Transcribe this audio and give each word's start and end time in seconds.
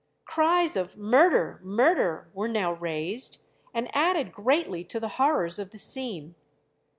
Cries 0.25 0.75
of 0.75 0.97
Murder! 0.97 1.59
murder! 1.61 2.31
were 2.33 2.47
now 2.47 2.73
raised, 2.73 3.37
and 3.71 3.87
added 3.95 4.31
greatly 4.31 4.83
to 4.85 4.99
the 4.99 5.09
horrors 5.19 5.59
of 5.59 5.69
the 5.69 5.77
scene. 5.77 6.33